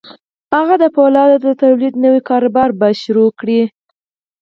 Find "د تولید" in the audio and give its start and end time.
1.45-1.93